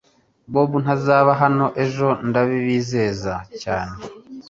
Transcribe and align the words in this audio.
Bobo 0.51 0.77
ntazaba 0.83 1.31
hano 1.41 1.65
ejo 1.83 2.07
Ndabizeza 2.27 3.33
cyane 3.61 3.95